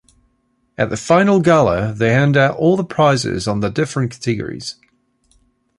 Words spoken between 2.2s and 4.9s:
out all the prizes of the different categories.